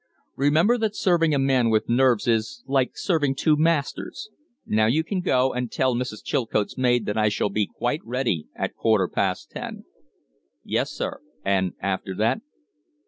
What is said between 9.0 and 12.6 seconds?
past ten." "Yes, sir. And after that?"